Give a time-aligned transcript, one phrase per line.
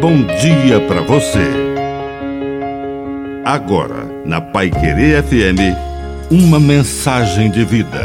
[0.00, 1.46] bom dia para você.
[3.44, 5.76] Agora, na Pai Querer FM,
[6.30, 8.04] uma mensagem de vida.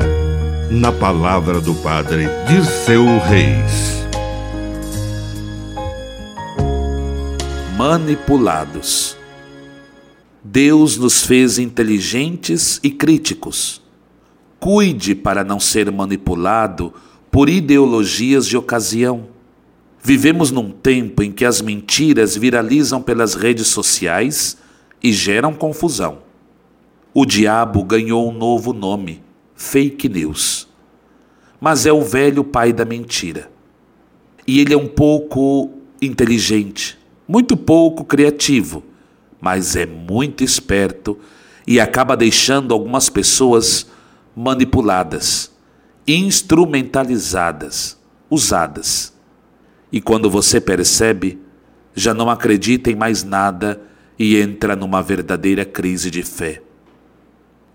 [0.70, 4.06] Na palavra do Padre Dirceu Reis.
[7.78, 9.16] Manipulados.
[10.44, 13.82] Deus nos fez inteligentes e críticos.
[14.60, 16.94] Cuide para não ser manipulado
[17.32, 19.35] por ideologias de ocasião
[20.08, 24.56] Vivemos num tempo em que as mentiras viralizam pelas redes sociais
[25.02, 26.20] e geram confusão.
[27.12, 29.24] O diabo ganhou um novo nome:
[29.56, 30.68] fake news.
[31.60, 33.50] Mas é o velho pai da mentira.
[34.46, 38.84] E ele é um pouco inteligente, muito pouco criativo,
[39.42, 41.18] mas é muito esperto
[41.66, 43.88] e acaba deixando algumas pessoas
[44.36, 45.52] manipuladas,
[46.08, 47.98] instrumentalizadas,
[48.30, 49.15] usadas.
[49.96, 51.40] E quando você percebe,
[51.96, 53.82] já não acredita em mais nada
[54.20, 56.62] e entra numa verdadeira crise de fé.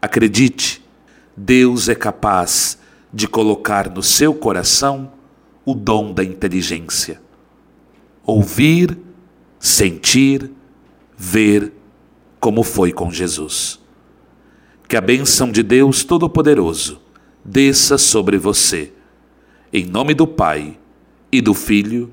[0.02, 0.84] Acredite,
[1.34, 2.78] Deus é capaz
[3.10, 5.10] de colocar no seu coração
[5.64, 7.22] o dom da inteligência.
[8.22, 8.98] Ouvir,
[9.58, 10.50] sentir,
[11.16, 11.72] ver,
[12.38, 13.80] como foi com Jesus.
[14.86, 17.00] Que a bênção de Deus Todo-Poderoso
[17.42, 18.92] desça sobre você.
[19.72, 20.76] Em nome do Pai
[21.32, 22.12] e do Filho